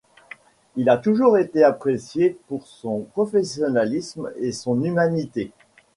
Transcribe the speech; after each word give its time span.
Il 0.77 0.89
a 0.89 0.97
toujours 0.97 1.37
été 1.37 1.63
apprécié 1.63 2.39
pour 2.47 2.65
son 2.65 3.01
professionnalisme 3.13 4.31
et 4.37 4.51
son 4.51 4.83
humanité. 4.83 5.51